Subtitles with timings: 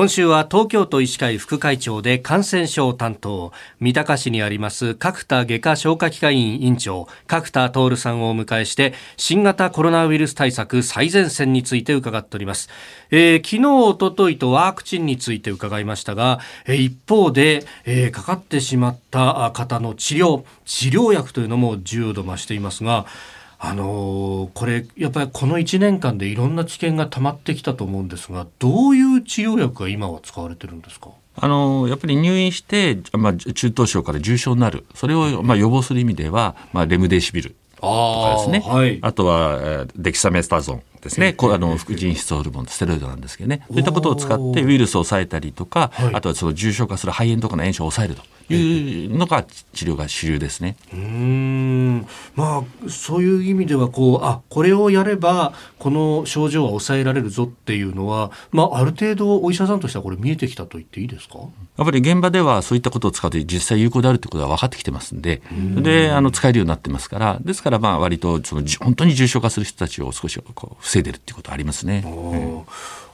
[0.00, 12.70] 今週は東京都医師会副会長で感染症担当三鷹市にあります角田外科消化器科医院院長角田徹さんをお迎えして新型コロナウイルス対策最前線について伺っております、
[13.10, 23.04] えー、昨日おとといとワクチンについて伺いましたが、えー、一方で、えー、かかってしまった方の治療治療薬というのも重度増していますが
[23.62, 31.10] あのー、これやっぱりこの1年間でいろんな知見が溜まってきたと思うんですがどういう治療薬が今は使われてるんですか？
[31.36, 34.84] あのやっぱり入院して、まあ、中等症から重症になる。
[34.94, 38.62] それを、まあ、予防する意味では、まあ、レムデシビルとかですね。
[38.66, 43.64] あ,、はい、あとはデキサメスタゾンですね、あの副腎質ホルモンステロイドなんですけどね。
[43.68, 48.22] そういったことを使ってウイルスを抑えたりとか、あとはその重症化する肺炎とかの炎症を抑えると
[48.54, 50.76] いうのが治療が主流ですね。
[50.92, 52.06] うん。
[52.34, 61.38] まあそういう意味ではこうあこれをやればこの症状は抑えられるぞっていうのは、まあ、ある程度お医者さんとしてはこれ見えてきたと言っていいですか？
[61.76, 65.42] やっぱり現場ではそういったことを使うと実際有効であるということは分かってきてますんで。
[65.50, 67.38] であの使えるようになってますから。
[67.40, 72.04] ですからまあ割とその本当に重症化する人たちを少しこう防いでるっていうことはありますね。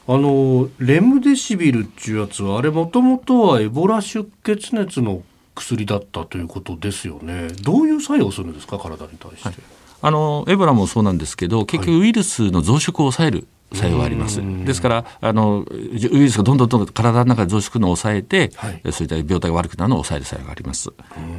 [0.09, 5.23] あのレムデシビルっていうやつはあれもともとはエボラ出血熱の
[5.55, 7.49] 薬だったということですよね。
[7.63, 8.79] どういう作用するんですか？
[8.79, 9.49] 体に対して。
[9.49, 9.57] はい、
[10.03, 14.41] あのエボラもそうなんですけど結局ウイルスの増殖を抑える作用があります。
[14.65, 20.91] ですからあのウイルスがどんどんどんどん体の中で増殖のを抑えて、はい、そういった病態が悪くなるのを抑える作用があります。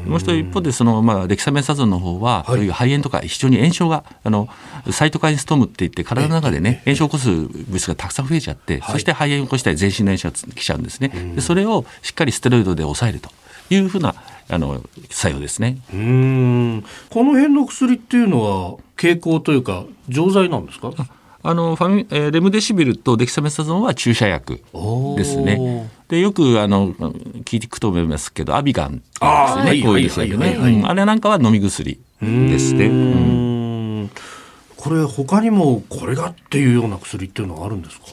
[0.05, 4.49] もう一度一方でそのまあデキサメサゾンの方は、はい、そういう肺炎とか非常に炎症があの
[4.91, 11.09] サイトカインストームって言って体の中でね炎症を起こす物質がたくさん増えちゃって、はい、そして肺炎を起こしたり全身の炎症が来ちゃうんですね。
[11.35, 13.29] でそれをしっかりステロイドで抑えると
[13.69, 14.15] いうふうな
[14.49, 15.77] あの作用ですね。
[15.93, 20.91] うんこの辺の薬っていうのは経口というか錠剤なんですか？
[21.49, 24.61] あのファミ、えー、レムデシビルとデキサメタゾンは注射薬
[25.15, 25.89] ですね。
[26.09, 29.15] でよくあの聞くと思いますけどアビガンです
[29.63, 30.83] ねこういうですよね。
[30.85, 32.87] あれなんかは飲み薬ですね。
[32.87, 34.11] うん
[34.75, 38.05] これ他にもこれがっていうような薬っていうのはあるんですか？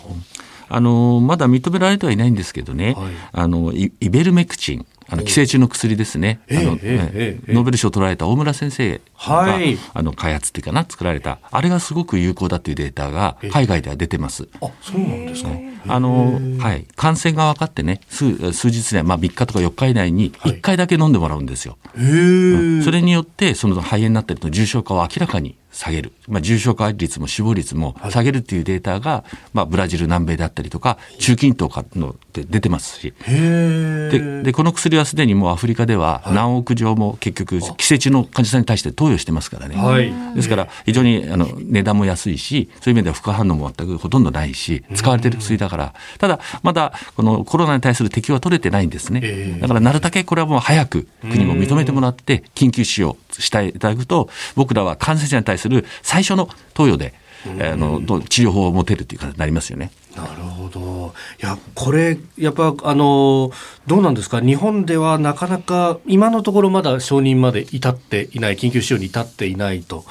[0.68, 11.38] あのまだ認められてはいないんですけどね、はい、あのイベルメクチンあの寄生虫の薬ですね、あの、ノーベル賞を取られた大村先生が、はい、あの開発っていうかな作られた。
[11.50, 14.48] あれがすごく有効だというデータが海外では出てます。
[14.60, 15.50] あそうなんですか、
[15.88, 21.76] あのはい、感染が分かってね数数日内、まあ、3日とか4日以内に1回だけ飲んでもらうんですよ。
[21.94, 33.12] はい、それによってその肺炎になったりと重症化を明らかに下げる、まあ、重症化率も死亡率も下げるっていうデータが、まあ、ブラジル南米であったりとか中近東かので出てますし。
[33.24, 45.94] ででこの薬はすでにもうアフリカでは何億錠も結局寄生虫の患者さんに対して投与してますからね、はい、ですから非常にあの値段も安いしそういう意味では副反応も全くほとんどないし使われてる薬だから。
[46.18, 49.58] ただまだこのコロナに対する適用は取れてないんですね。
[49.60, 55.84] だからなるだけこれはもう早く国も認めてもらって緊急使用していただくと僕らは感染者に対する
[56.14, 57.12] 最初の投与で、
[57.44, 59.90] あの治療法を持てるという形になりますよね。
[60.16, 61.12] なるほど。
[61.42, 63.50] いや、これ、やっぱ、あの、
[63.88, 64.40] どうなんですか？
[64.40, 70.04] 日本ではなかなか、今のところまだ承認まで至っていない、緊急使用に至っていないと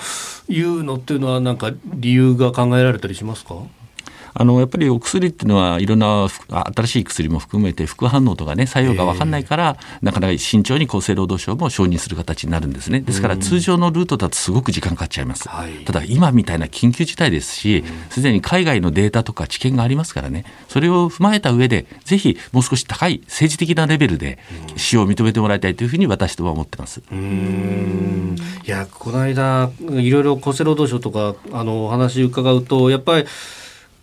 [0.49, 3.55] いうのっていうのは、なんか理由が考えられたりしますか？
[4.33, 6.27] あのやっぱりお薬っていうのはいろんな
[6.75, 13.01] 新しい薬も含めて副反応とかね作用が分かんないから、なかなか慎重に厚生労働省も承認する形になるんですね。
[13.01, 15.49] ですから通常のルートだとすごく時間かかっちゃいます、
[15.85, 20.45] ただ今みたいな緊急事態ですしすでに海外のデータとか知見がありますからね。
[20.67, 24.39] それを踏まえた上でぜひもう少し高い政治的なレベルで
[24.75, 27.01] 使用を認めてもらいたいというふうに私とは思ってます。
[27.11, 28.35] うん。
[28.65, 33.25] いやこの間いろいろ厚生労働省とかあのお話伺うとやっぱり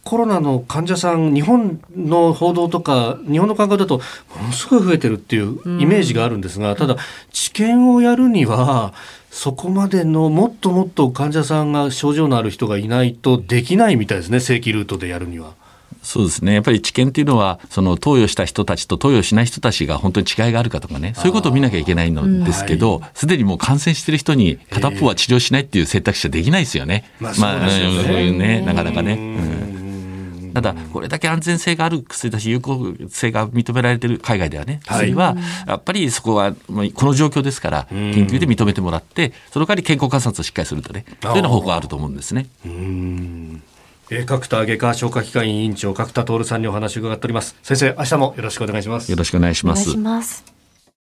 [0.05, 3.99] コロナの患者さん日本の報道とか日本の感覚だと
[4.37, 6.97] ものすごい増えてるっていうイメージがあるんですが、ただ
[7.33, 8.95] 治験をやるには
[9.31, 15.55] そこまでのもっともっと患者さんが症状のある人がいないとできないみたいですね正規ルートでやるには。
[16.03, 16.55] そうですね。
[16.55, 27.05] やっぱり治験っていうのはその投与した人たちと投与しない人たちが本当に違いがあるかとかねそういうことを見なきゃいけないのですけどすで、にもう感染してる人に片っぽは治療しないっていう選択肢はできないですよね。
[27.21, 29.13] まあ、まあ、ね、なかなかね。
[29.13, 29.17] う
[29.67, 29.70] ん
[30.53, 35.37] ただこれだけ安全性がある薬だし有効性が認められている海外ではね薬は
[35.67, 42.47] やっぱりそこはこの状況ですから研究で認めてもらってその代わり健康観察をしっかりするとねそういうような方法があると思うんですね。
[44.13, 47.57] え角田外科消化器科委員長角田徹さんにお話を伺っております。
[47.63, 49.11] 先生明日もよろしくお願いします。
[49.11, 50.60] よろしくお願いします